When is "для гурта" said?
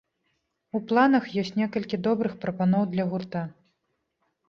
2.97-3.49